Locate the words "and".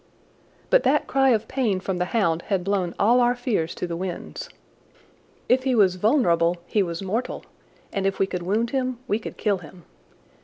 7.93-8.07